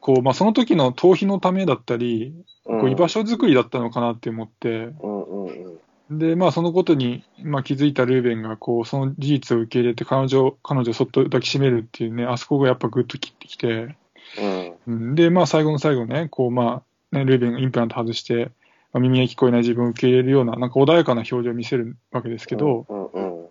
[0.00, 2.34] こう、まあ、その時の逃避のためだったり、
[2.64, 4.68] こう居場所作りだったのかなって思って、
[5.02, 5.78] うんうんうん
[6.10, 13.96] で、まあ、そのことに、まあ、気づいたルーベンが、こう、その事実を受け入れて、彼女、彼女をそっと抱きしめるっていうね、あそこがやっぱグッと切ってきて、
[14.38, 14.74] うん。
[14.86, 15.14] うん。
[15.14, 18.52] で、まあ、最後の最後ね、こう、まあ、ね、ルーベンがインプラント外して、
[18.92, 23.46] まあ、耳が聞こえない自分を受け入れるような、なんか穏やかな表情を見せるわけですけど、うんうん。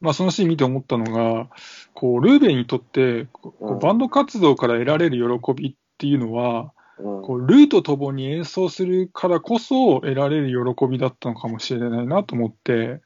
[0.00, 1.48] まあ、そのシーン見て思ったのが、
[1.94, 3.78] こう、ルーベンにとって、こううん。
[3.78, 7.22] バンド活動から得られる喜びっていうのは、うん。
[7.22, 13.00] こう、ルーと共に演奏するからこそ得られる喜びだったのかもしれないなと思って、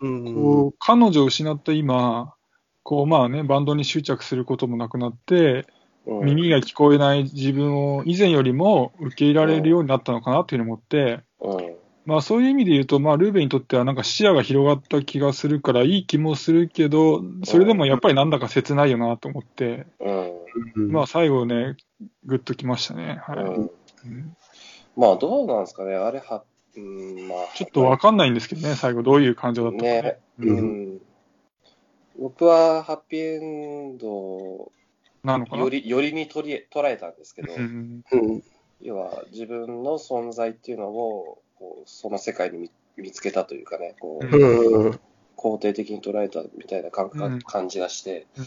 [0.00, 0.26] うん。
[0.26, 0.34] うん。
[0.34, 2.34] こう、彼女を失った今、
[2.82, 5.66] こう、まあね、バンドに執着することもなくなって、
[6.06, 6.24] うん。
[6.26, 11.84] 耳が聞こえない自分を以前よりも受け入れられるようになったのかなっていうふうに思って、うん。
[12.06, 19.86] まあそういう意味で言うと、まあルーベンにとってはなんか視野が広がった気がするからいい気もするけど、それでもやっぱりなんだか切ないよなと思って、
[20.76, 20.92] うん。
[20.92, 21.76] まあ最後ね、
[22.24, 23.20] グッときましたね。
[23.26, 23.36] はい。
[23.38, 23.54] うん。
[23.54, 24.36] うん
[24.96, 25.96] まあ、どうなんですかね。
[25.96, 26.44] あれは、
[26.76, 27.38] うん、まあ。
[27.56, 30.02] ちょっとわかんないんですけどね、最後どういう感情だったかね。
[30.02, 30.20] ね。
[30.38, 31.00] ううんん。
[32.16, 33.38] 僕は、ハッピーエ
[33.94, 34.70] ンド
[35.24, 35.62] なのかな？
[35.62, 38.42] より、よりに取り捉えたんですけど、うんうん。
[38.80, 45.00] 要は自分の存在っていうのを、こうその世界に見見つけたというかね、こう、うんうん。
[45.36, 48.46] 肯定的に捉えたみたいな感感じがして、うん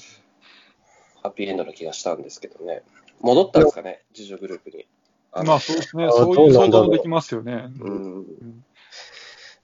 [1.24, 2.84] ハッピーエンドの気がしたんですけどね。
[3.22, 4.86] 戻ったんですかね、自助グループに。
[5.32, 7.70] あのまあそうですね、あそういうどうなんだろう想像もできますよね。
[7.80, 8.26] うん。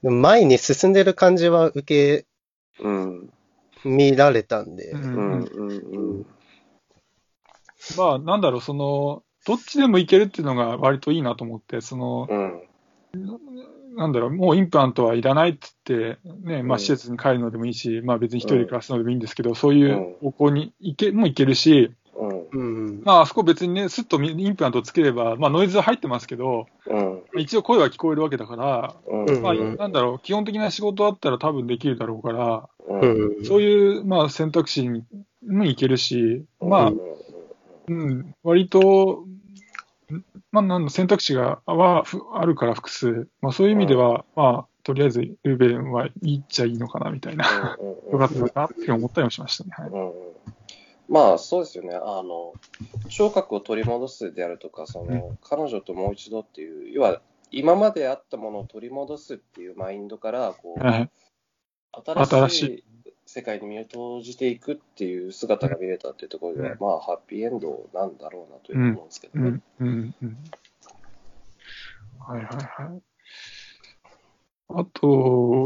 [0.02, 2.26] でも前に進んでる感じは受け
[2.80, 3.30] うん。
[3.84, 5.44] 見られたんで、うんうん。
[5.44, 5.70] うん。
[5.70, 6.26] うん。
[7.96, 12.62] まあなんだろう、その、どっちでもいけるっていうのが割といいなと思って、その、うん。
[13.96, 22.48] なんだろう、もうインプラントはいらないって言って、ね、まあうん施設に帰るのでもいいし、まあ別に一人で暮らすのでもいいんですけど、そういう方向に行け、もいけるし、うん。
[22.50, 23.02] うん。
[23.04, 27.22] まああそこ別にね、スッとインプラントをつければ、まあノイズは入ってますけど、うん。
[27.40, 29.42] 一応声は聞こえるわけだから、うん。
[29.42, 32.68] まあうんなんだろう、基本的な仕事あったら多分できるだろうから。
[33.44, 35.04] そういう、まあ選択肢に
[35.46, 36.92] もいけるし、まあ、
[37.88, 39.24] うん、割と、
[40.52, 47.76] まあ、なんだ選択肢がはふあるから複数、まあ、そういう意味では、まあ、とりあえずルーベンはいいっちゃいいのかなみたいな、
[48.12, 49.70] よかったのかなって思ったりもしましたね。
[49.76, 50.12] はいうん
[51.08, 52.54] まあそうですよね、あの
[53.08, 61.10] 聴覚を取り戻すであるとか、その彼女ともう一度っていう、要は今まであったものを取り戻すっていうマインドからこう、はい
[61.92, 62.84] 新新ししい
[63.24, 69.60] 世界に身を投じていくっていう姿が見れたっていうところでは、うんまあハッピーエンドなんだろうなという思うんですけどね。
[69.78, 70.36] うん、うん、うん。
[72.18, 73.02] はいはいはい。
[74.70, 75.64] あと、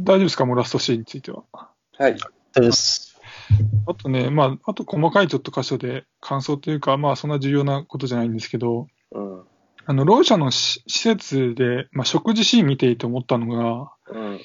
[0.00, 0.44] 大丈夫ですか？
[0.46, 1.44] もうラストシーンについては。
[1.52, 2.16] はい。
[2.54, 3.05] です。
[3.86, 9.42] あとね、まあ、あと細かいちょっと箇所で感想というか、まあ、そんな重要なことじゃないんですけど、うん。
[9.88, 14.40] あの、ろう者のし施設で、まあ、食事シーン見ていて思ったのが、うん。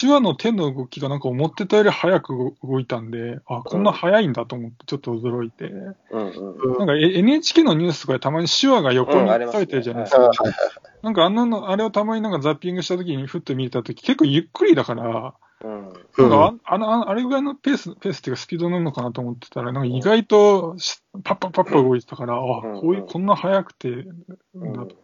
[0.00, 5.94] 手話の手の動きがなんか思ってたより早く動動いたんで、あ、こんな早いんだと思ってちょっと驚いて、うん。
[6.10, 6.78] うん。
[6.78, 10.22] なんかえ NHK のニュースとかでたまに手話が横にうんありますねされてるじゃないですあか。
[10.24, 10.68] はいはいはい。
[11.02, 15.82] なんかあんなの、あれをたまになんかザッピングした時にふっと見た時結構ゆっくりだから、うん。
[15.82, 24.94] なんかああのああれぐらいのペース、ペースっていうかスピードなのかなと思ってたら、なんか意外としパッパッパッパ動いてたから、あ、うんこういう、こんな早くて、だって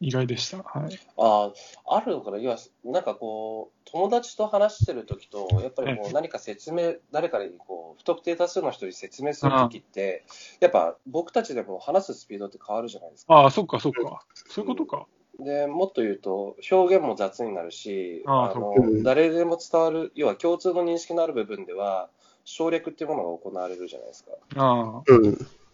[0.00, 0.58] 意外でした。
[0.58, 0.98] はい。
[1.16, 1.50] あ
[1.86, 10.24] あ、あるのかな、要は、なんかこう、友達と話してるときと、やっぱりこはう何か説明、誰かにこう不特定多数の人に説明するときって、
[10.60, 13.34] やっぱ僕たちでも話すスピードって変わるじゃないですか。
[13.34, 14.24] ああ、そっかそっか。
[14.34, 15.06] そういうことか。
[15.38, 22.08] でもっと言うと、表現も雑になるし、ああの誰でも伝わる、要は共通の認識のある部分では、
[22.44, 24.30] 省略っていうものが行われるじゃないですか。
[24.56, 25.02] あ。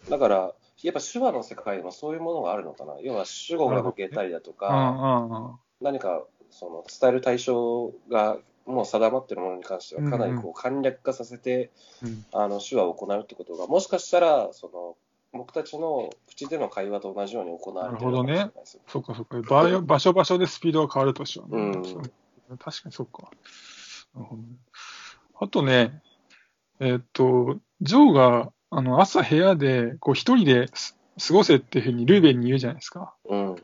[0.08, 2.94] だから、やっぱ手話の世界でもそういうものがあるのかな。
[3.00, 5.58] 要は主語が抜けたりだとか。
[5.80, 11.70] 何かその伝える対象がもう定まっているものに関しては、かなりこう簡略化させて、
[12.02, 14.96] うんあの手話を行うってことが、もしかしたらその
[15.32, 19.40] 僕たちの口での会話と同じように行われているないですよそっかそっか。
[19.40, 22.58] 場場所場所でスピードが変わるとしようね、うん。
[22.58, 23.30] 確かにそっか。
[24.14, 24.48] なるほどね。
[25.40, 26.02] あとね、
[26.80, 33.14] えーっと、ジョーが、あの、朝部屋で、こう、一人です過ごせっていうふうにルーベンに言うじゃないですか。
[33.24, 33.56] うん。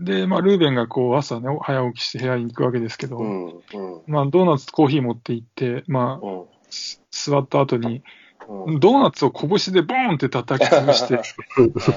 [0.00, 3.62] で、まあ、ルーベンがこう、朝ね、早起きして部屋に行くわけですけど、うんうん。
[4.06, 6.44] まあ、ドーナツ、コーヒー持って行って、まあ、うん。
[6.70, 8.02] す座った後に、うん
[8.48, 11.20] ドーナツを拳でボーンって叩き潰して、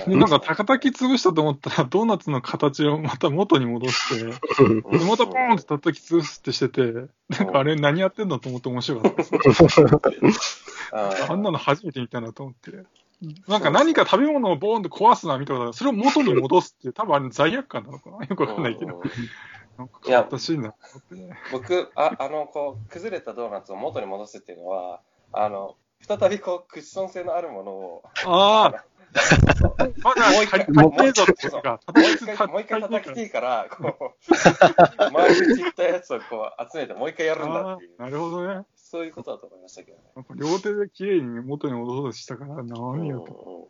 [0.05, 4.33] でなんか叩き潰したと思ったら、ドーナツの形をまた元に戻して、で
[5.05, 6.81] またボーンって叩き潰すってしてて、
[7.29, 9.23] なんかあれ何やってんだと思って面白かった
[10.09, 10.65] です。
[10.91, 12.83] ああんなの初めて見たなと思って。
[13.47, 15.73] なんか何か食べ物をボーンって壊すのは見たことある。
[15.73, 18.25] それを元に戻すって、多分あれ罪悪感なのかな？
[18.25, 18.95] よくわかんないけど。
[18.95, 19.01] うん
[19.77, 21.39] なんか変わったシーンだなと思ってね。
[21.49, 24.99] 僕あ、あのこう崩れたドーナツを元に戻すっていうのは、
[25.31, 28.85] あの再びこうクッション性のあるものを、ああ、
[30.03, 31.13] まだもう一回もう一
[32.37, 34.33] 回もう一回、叩きていいから、こう、
[35.03, 38.65] 周りに散ったやつをこう集めて、もう一回やるんだあっていうあ、なるほどね。
[38.75, 40.25] そういうことだと思いましたけどね。
[40.35, 43.33] 両手で綺麗に元に戻そうとしたから、何よと。
[43.33, 43.67] うんうん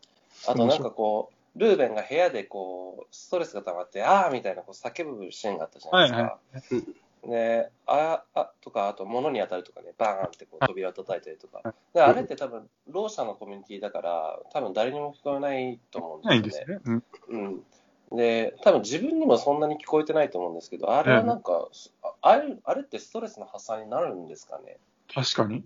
[0.47, 6.75] あとなんかこう、ルーベンが部屋でこう、ストレスが溜まって、ああみたいなこう叫ぶシーンがあったじゃないですか。
[6.75, 6.83] はい
[7.23, 11.61] で、あ、あ、とか、あと物に当たるとかね、バーンってこう扉を叩いたりとか。
[11.93, 16.73] で、あれって多分、ろう者のコミュニティだから、多分誰にも聞こえないと思うんですよね。
[16.73, 17.03] ないんですね。
[17.29, 17.63] うん。
[18.11, 18.17] うん。
[18.17, 21.69] で、多分自分にもそんなに聞こえてないと思うんですけど、あれはなんか、
[22.01, 24.79] ああれ、あれってストレスの発散になるんですかね？
[25.13, 25.63] 確かに。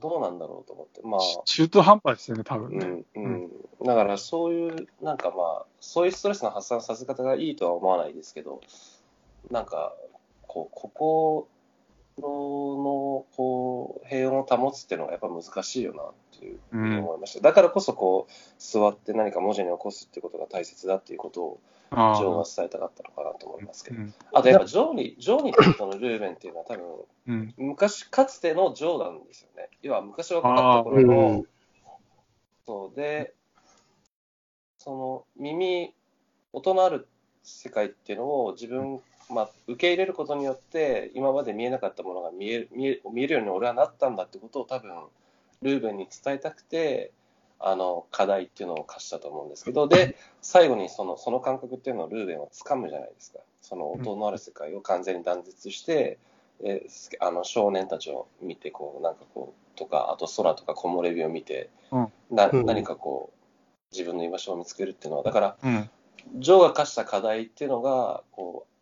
[0.00, 1.00] どうなんだろうと思って。
[1.04, 2.86] まあ、中途半端ですよね、多う分ね。
[2.86, 3.50] ん、うん。
[3.84, 8.60] だからそういう、なんかまあ、そういうストレスの発散させ方がいいとは思わないですけど、
[9.50, 9.94] なんか、
[10.54, 11.48] こう、ここ
[12.18, 17.40] の、のこう、平穏を保つっていうのがやっぱ難しいよなっていうふうに思いました。
[17.40, 22.44] だからこそこう、座って何か文字に起こすっていうことが大切だっていうことを、あジョーはあ。
[22.44, 23.96] 伝えたかったのかなと思いますけど。
[23.96, 24.14] うん。
[24.32, 26.86] あとやっぱジョーに、ジョーにとってのルーベンっていうのは多分、
[27.26, 27.54] うん。
[27.56, 29.68] 昔、かつてのジョーなんですよね。
[29.82, 31.44] 要は昔若かった頃うのん、
[32.64, 33.34] そうで、
[34.78, 35.94] その耳、
[36.52, 37.08] 音のある
[37.42, 44.90] 世界っていうのを自分、まあ、受け入れることによって、今まで見えなかったものが見える見え見えるように俺はなったんだってことを多分、
[45.62, 47.12] ルーベンに伝えたくて、
[47.58, 53.38] あの、課題っていうのを課したと思うんですけど、で、最後にその、その感覚っていうのをルーベンは掴むじゃないですか。
[53.62, 56.18] その音のある世界を完全に断絶して、
[56.62, 56.86] え
[57.20, 63.44] あの少年たちを見て、こう、なんかこう、とか、あと空とか木漏れ日を見て、うんなうん何かこう、
[63.92, 65.90] 自分の居場所を見つけるっていうのは、だから、うん。
[66.36, 68.73] ジョーが課した課題っていうのが、こう、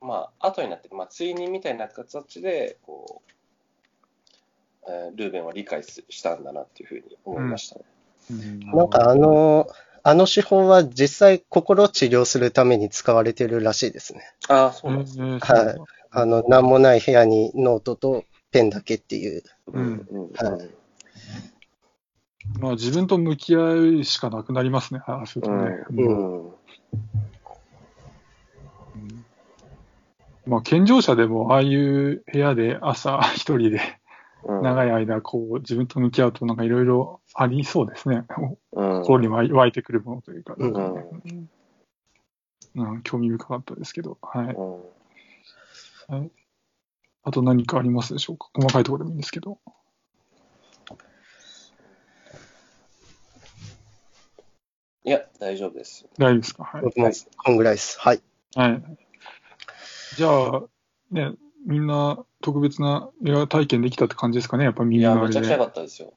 [0.00, 7.84] まあ、後になって、まあ、追認みたいな形で、こう、えールーベンは理解すしたんだなっていうふうに思いましたね。
[8.30, 9.68] うんなんかあ、の、
[10.02, 14.22] あの手法は実際心を治療するために使われてるらしいですね。
[14.48, 15.24] ああ、そえうなんですね。
[15.36, 15.78] ーはい
[16.10, 19.42] あの、なんもない部屋にノートとペンだけっていう。
[19.66, 20.70] うんうんはい
[22.60, 25.84] まあ自分と向き合うしかなくなりますね、ああするとね。
[25.90, 26.54] ううんん。
[30.48, 33.80] まあ健常者でもああいう部屋で朝 一人で
[34.44, 34.62] うん。
[34.62, 38.24] 長い間こう自分と向き合うとなんかいろいろありそうですね。
[38.72, 39.02] うん。
[39.02, 40.98] 心に湧いてくるものというか、うんうんう
[42.96, 44.54] ん興味深かったですけど、はい。
[46.14, 46.30] うん
[47.24, 48.48] あと何かありますでしょうか？
[48.54, 49.58] 細かいところでもいいんですけど。
[55.04, 56.06] いや、大丈夫です。
[56.16, 56.64] 大丈夫ですか？
[56.64, 56.82] はい。
[56.82, 57.98] こんぐらいです。
[58.00, 58.22] はい。
[58.54, 59.07] はい。
[60.18, 60.62] じゃあ、
[61.12, 61.32] ね、
[61.64, 65.70] みんな特別な映画体験できたって感じですかねやっぱいや、耳のあれめちゃくちゃ良かで。
[65.70, 66.12] ったですよ。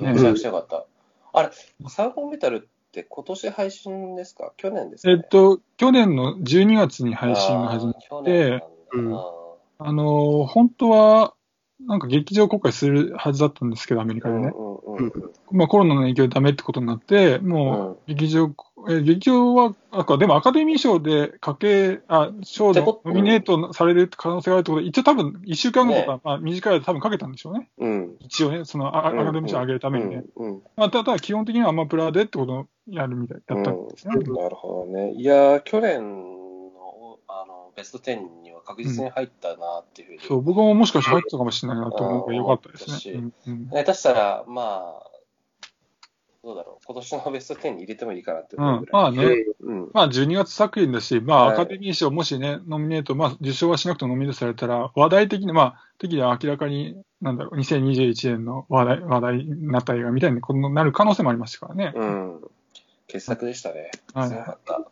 [0.00, 0.84] ねめちゃくちゃ良かった。
[1.32, 1.50] あれ、
[1.88, 4.52] サーモンメタルって今年配信ですか？
[4.58, 9.32] 去年ですか、ね、えっと、去年の12月に配信が始まっあー去年なんだうんあ
[9.78, 11.34] あのー本当は、
[11.80, 14.52] なんか劇場公開するはずだったんですけど、アメリーカでね。
[14.54, 15.12] うんうんうん
[15.52, 18.52] まあコロナの影響でダメってことになって、もう劇場、
[18.88, 27.68] え劇場は、あかでもアカデミー賞でかけ、あ、賞ってこのノミネートされる可能性があるってことで、一応多分1週間後とか、ねまあ短い間多分かけたんでしょうね。
[27.78, 28.16] うん。
[28.20, 30.24] 一応ね、そのアアカデミー賞上げるためにね。
[30.36, 34.14] うんうんまあ、ただ基本的にはアマプラでってことをやるみたい、やったんですね。
[34.16, 35.12] うんなるほどね。
[35.12, 36.45] いやー、去年の
[37.28, 40.20] あのベスト10には確実に入ったなっていうふうに。
[40.20, 43.14] そう、僕ももしかして入ってたかもしれないなと思うからよかったですね。
[43.14, 45.10] うんうん下手したら、まあ、
[46.46, 49.02] どうだろう、今年のベスト10に入れてもいいかなってう思うんぐ、らい。
[49.02, 49.90] まあね、うん。
[49.92, 60.40] まあ12月作品だし、まあはいアカデミー賞もしね、ノミネート、まあ受賞はしなくてもノミネートされたら、話題的に、まあ、的には明らかに、なんだろう、2021年の話題、話題になった映画みたいに
[60.72, 61.92] なる可能性もありましたからね。
[61.96, 62.40] うん。
[63.08, 63.90] 傑作でしたね。
[64.14, 64.86] はいかった。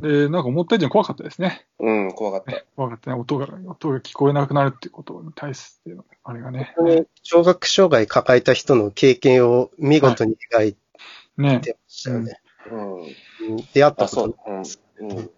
[0.00, 1.66] で、なんか思った以上に怖かったですね。
[1.78, 2.64] うん、怖かった。
[2.74, 3.16] 怖かったね。
[3.16, 6.74] 音が、音が聞こえなくなるっていうことに対しての、あれがね。
[7.22, 10.76] 聴覚障害抱えた人の経験を見事に描い
[11.36, 11.60] ね。
[11.60, 12.40] てましたよね。
[12.70, 13.02] うん。
[13.02, 13.06] うん
[13.72, 14.56] 出会ったあ、こそうと、うん。
[14.56, 14.60] う
[15.20, 15.30] ん。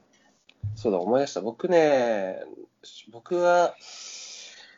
[0.75, 1.43] そうだ、思い出した。
[1.43, 2.43] 僕ね、
[3.13, 3.75] 僕は、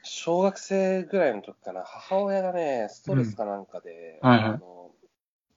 [0.03, 4.91] 小学生ぐらいの時かな、母親がね、ストレスかなんかで、うんはいはいあの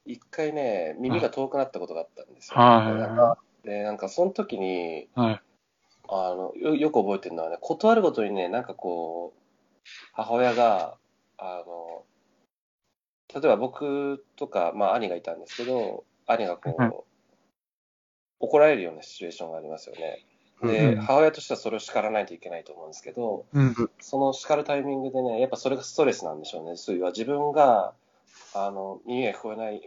[0.04, 2.60] 一回ね、耳が遠くなったことがあったんですよ。
[2.60, 5.41] はいはいでなんかその時に、はい。
[6.13, 9.39] あのよよく覚えてるのはね、断るごとにね、なんかこう、
[10.13, 10.97] 母親が、
[11.38, 12.04] あの、
[13.34, 16.92] 例えば僕とか、まあ兄がいたんですけど、兄がこう、はい
[18.42, 20.25] 怒られるようなシチュエーションがありますよね。
[20.63, 23.75] で、うん母親としてはそれを叱らないといけないと思うんですけど、うん。
[24.00, 26.75] その叱るタイミングでね、やっぱそれがストレスなんでしょうね。
[26.75, 27.94] そういう自分が、
[28.54, 29.81] あの、耳が聞こえない、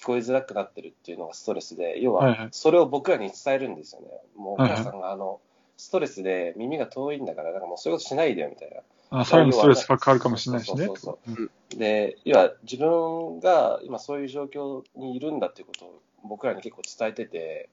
[0.00, 4.08] 聞聞こえづらくなってるっていうのがストレスで、要はそれを僕らに伝えるんですよね。
[4.36, 5.40] もうお母さんが、あの、
[5.76, 8.70] ストレスで耳が遠いんだから、なんかもうそういうことしないでよみたい
[9.10, 9.20] な。
[9.20, 10.86] あ、さらにストレスがかかるかもしれないしね。
[10.86, 17.68] そうそうそううんで、要は自分が今そういう状況にいるんだっていうことを僕らに結構伝えてて、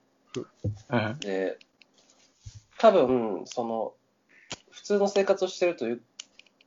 [0.88, 1.58] はいはいで、
[2.78, 3.94] 多分、その、
[4.70, 6.02] 普通の生活をしてるという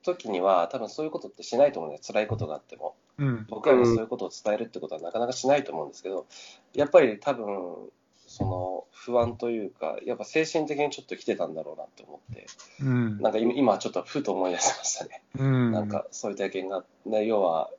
[0.03, 2.95] 時には、多分そういうことってしないと思うんです辛いことがあっても。
[3.21, 3.45] うん。
[3.49, 6.25] 僕らにそういうことを伝えるってことはなかなかしないと思うんですけど、
[6.73, 7.89] やっぱり多分、
[8.25, 12.47] その不安というか、やっぱ精神的にちょっと来てたんだろうなって思って、
[12.81, 13.21] うん。
[13.21, 15.21] なんか今今ちょっとふと思い出しましたね。
[15.37, 15.71] うん。
[15.71, 17.69] なんかそういう体験が、ね、要は、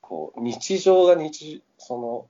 [0.00, 2.26] こう、日常が日、その、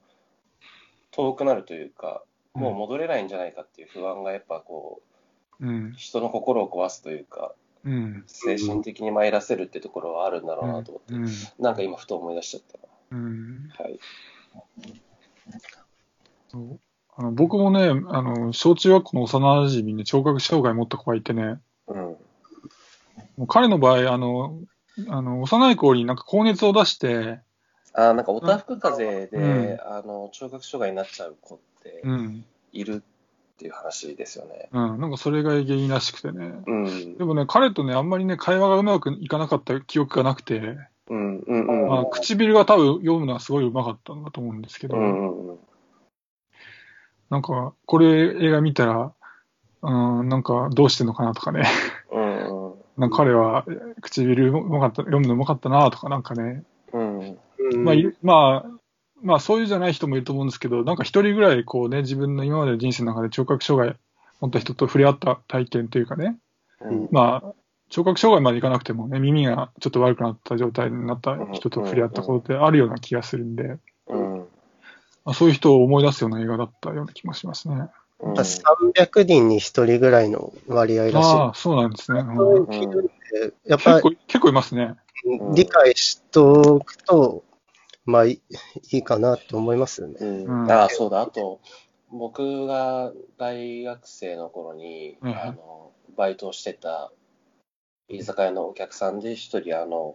[1.10, 2.22] 遠くなるというか、
[2.54, 5.02] もう戻れないんじゃないかっていう不安がやっぱこ
[5.60, 5.92] う、うん。
[5.96, 7.61] 人の心を壊すというか、うん。
[8.26, 11.28] 精神的に参らせるってところはあるんだろうなと思って、うん。
[11.58, 12.78] なんか今ふと思い出しちゃった
[13.10, 13.68] うん。
[13.68, 13.74] な。
[13.78, 13.98] はい。
[16.48, 16.80] そう
[17.14, 21.96] あの僕もね、あの、小中学校の幼馴染に聴覚障害持った子がいてね、うん。
[21.96, 22.16] も
[23.38, 24.60] う彼の場合、あの、
[25.08, 27.40] あの、幼い頃になんか高熱を出して、
[27.94, 32.44] あーなんかおたふく風邪で、うんあの聴覚障害になっちゃう子ってうん。
[32.72, 33.02] いる
[33.52, 34.68] っていう話ですよね。
[34.72, 35.00] うん。
[35.00, 36.52] なんかそれが原因らしくてね。
[36.66, 37.18] うん。
[37.18, 40.78] でもね、彼とね、あんまりね、会話がうまくいかなかった記憶がなくて、
[41.08, 41.38] うん。
[41.38, 41.66] うん。
[41.66, 41.88] うん。
[41.88, 45.02] まあ、唇が多分読むのはすごいうまかったんだと思うんですけど、うん。
[45.02, 45.48] うん。
[45.50, 45.58] うん。
[47.30, 49.12] なんか、これ映画見たら、
[49.82, 51.64] うん、なんかどうしてんのかなとかね、
[52.12, 52.68] うん。
[52.68, 52.74] うん。
[52.96, 53.64] なんか彼は
[54.00, 57.18] 唇うまかった、読むのうまかったなとかなんかね、うん。
[57.20, 58.81] うんまあ、まあ、
[59.22, 63.96] まあそういうじゃない人もいると思うんですけど、なんか一人ぐらいこうね、自分の今までの人生の中で聴覚障害
[64.40, 66.36] 持った人と触れ合った体験というかね、
[66.80, 67.08] うん。
[67.10, 67.54] まあ、
[67.88, 74.38] 聴覚障害までいかなくてもね、耳がちょっと悪くなった状態になった人と触れ合ったことってあるような気がするんで、うん。
[75.24, 77.86] まあ、そういう人を思い出すような映画だったような気もしますね。
[78.20, 78.32] うん。
[78.34, 81.16] 300人に1人ぐらいの割合らしい。
[81.18, 82.20] ああ、そうなんですね。
[82.20, 82.66] うん
[83.66, 84.94] やっぱ結構、結構いますね。
[85.26, 87.44] ん理解しておくと、
[88.04, 88.42] まあい
[88.90, 90.16] いかなと思いますよね。
[90.20, 91.20] うんうんああ、そうだ。
[91.20, 91.60] あと、
[92.10, 97.10] 僕が大学生の頃に、うんあの、バイトをしてた
[98.08, 100.14] 居酒屋のお客さんで一人、あの、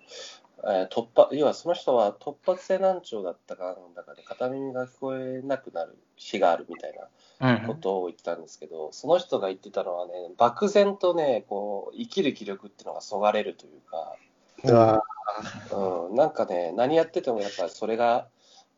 [0.64, 6.94] えー突破、要はその人は突発性難聴だったかなんだかで片耳が聞こえなくなる日があるみたい
[7.40, 14.16] なはいことを言ってたんですけど、その人が言ってたのはね、漠然とね、こう、生きる気力っていうのがそがれるというか、
[14.64, 15.04] うわ
[16.10, 18.28] うん、なんかね、何やっててもやっぱりそれが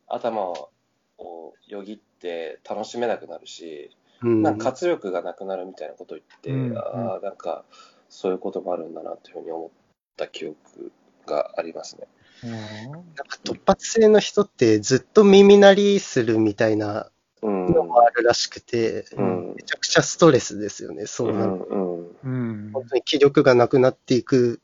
[0.07, 7.63] 頭をよぎって楽しめなくなるし、うんなんか活力がなくなるみたいなことを言って、うんああ、なんか
[8.09, 9.69] そういうこともあるんだなというふうに思っ
[10.17, 10.91] た記憶
[11.25, 12.07] がありますね。
[12.43, 17.09] なんか突発性の人ってずっと耳鳴りするみたいな
[17.41, 17.73] うん。
[17.73, 19.53] のもあるらしくて、うん。
[19.55, 21.05] めちゃくちゃストレスですよね。
[21.05, 21.61] そううなるん。
[21.61, 22.17] うん。
[22.23, 22.27] う
[22.67, 22.71] ん。
[22.73, 24.59] 本当に気力がなくなっていくうん。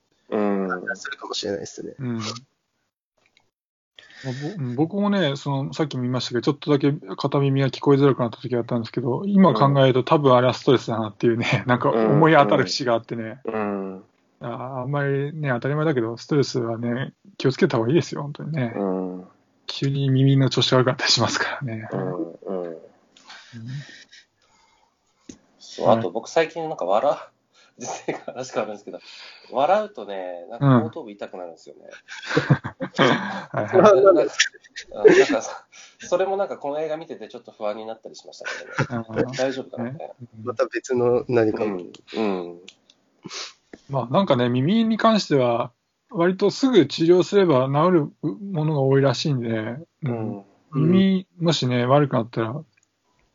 [0.75, 1.93] 感じがするかもしれないですね。
[1.99, 2.19] うん。
[4.67, 14.03] ぼ僕もね、その、さっきも言いましたけど、ちょっとだけ片耳が聞こえづらくなった時があったんですけど、今考えると多分あれはストレスだなっていうね、 なんか思い当たる節があってね、うん。
[14.41, 18.73] あーあんまりね、当たり前だけど、ストレスはね、気をつけた方がいいですよ、本当にね。
[18.75, 19.27] うん。
[19.67, 21.89] 急に耳の調子が悪くなったりしますからね。
[21.91, 22.01] うん。
[22.01, 22.63] うん。
[22.65, 22.79] うん
[25.75, 27.15] そう、あと僕最近なんか笑う、
[27.77, 28.99] 実際話変わるんですけど、
[29.51, 31.89] 笑うとね、なんか後頭部痛くなるんですよね。
[32.95, 33.05] は
[33.61, 34.05] いはい
[34.93, 35.67] なんか、
[35.99, 38.45] それもなんかこの映画見ててちょっと不安になったりしました
[38.85, 39.05] けどね。
[39.17, 40.11] うん大丈夫かなみたい
[40.43, 41.71] また別の何かな。
[41.71, 41.77] も。
[41.77, 42.49] うん。
[42.49, 42.61] うん。
[43.89, 45.71] まあなんかね、耳に関しては、
[46.09, 50.45] 割とすぐ治療すれば治るものが多いらしいんで、ううんん。
[50.73, 52.63] 耳、もしね、悪くなったら、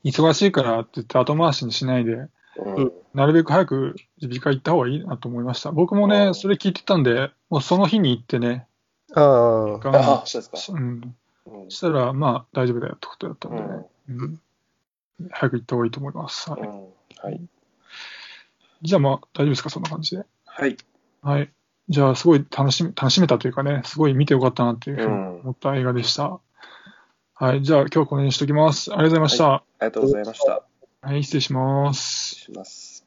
[0.04, 2.26] 忙しいからって言って後回しにしないで、
[2.56, 2.92] うん。
[3.14, 5.72] なるべく早く耳鼻科行った方がいいなと思いました。
[5.72, 8.66] 僕もうね、んそれ聞いてたんで、もうその日に行ってね、
[9.14, 10.78] ああ、あ、そうですか。
[10.78, 11.14] うん、
[11.68, 13.68] したら、まあ大丈夫だよってことだったんでね、
[14.08, 14.40] うんうん
[15.32, 16.50] 早く行った方がいいと思います。
[16.50, 16.84] はいうん
[17.22, 17.40] はい。
[18.82, 20.24] じゃあまあ大丈夫ですか、そんな感じで。
[20.46, 20.76] はい。
[21.22, 21.50] はい。
[21.90, 26.40] じゃあ、すごい楽しみ、楽しめたというかね、すごい見てよかったなっていうふうにうん思った映画でした。
[27.34, 27.62] はい。
[27.62, 28.92] じゃあ、今日はこの辺にしときます。
[28.94, 29.54] ありがとうございました。
[29.54, 30.69] ありがとうございました。
[31.02, 32.34] はい、失礼します。
[32.36, 32.99] 失礼します。